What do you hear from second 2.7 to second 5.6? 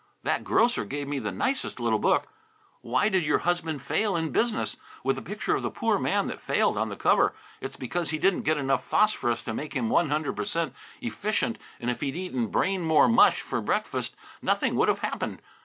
'Why Did Your Husband Fail in Business?' with a picture